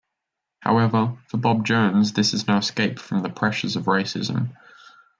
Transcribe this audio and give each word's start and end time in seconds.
However, 0.61 1.15
for 1.27 1.37
Bob 1.37 1.63
Jones 1.63 2.13
this 2.13 2.33
is 2.33 2.47
no 2.47 2.57
escape 2.57 2.97
from 2.97 3.21
the 3.21 3.29
pressures 3.29 3.75
of 3.75 3.83
racism. 3.85 4.49